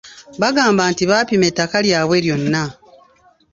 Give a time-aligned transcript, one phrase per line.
[0.41, 2.63] Bagamba nti baapima ettaka lyabwe lyona.